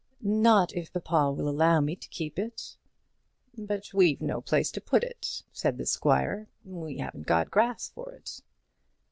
"Not 0.23 0.73
if 0.75 0.91
papa 0.91 1.31
will 1.31 1.47
allow 1.47 1.79
me 1.79 1.95
to 1.95 2.07
keep 2.09 2.39
it." 2.39 2.75
"But 3.55 3.93
we've 3.93 4.19
no 4.19 4.41
place 4.41 4.71
to 4.71 4.81
put 4.81 5.03
it!" 5.03 5.43
said 5.53 5.77
the 5.77 5.85
squire. 5.85 6.47
"We 6.65 6.97
haven't 6.97 7.27
got 7.27 7.51
grass 7.51 7.89
for 7.89 8.11
it!" 8.15 8.41